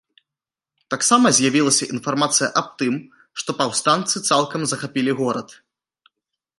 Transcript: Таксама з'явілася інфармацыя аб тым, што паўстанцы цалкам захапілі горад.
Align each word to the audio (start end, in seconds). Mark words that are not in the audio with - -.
Таксама 0.93 1.27
з'явілася 1.39 1.89
інфармацыя 1.97 2.49
аб 2.63 2.67
тым, 2.81 2.95
што 3.43 3.49
паўстанцы 3.63 4.15
цалкам 4.29 4.61
захапілі 4.75 5.11
горад. 5.23 5.49